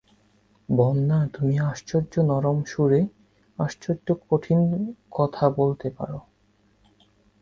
বন্যা, 0.69 1.19
তুমি 1.33 1.55
আশ্চর্য 1.59 2.13
নরম 2.21 2.57
সুরে 2.63 3.01
আশ্চর্য 3.59 4.07
কঠিন 4.29 4.59
কথা 5.11 5.45
বলতে 5.49 5.87
পার। 5.89 6.11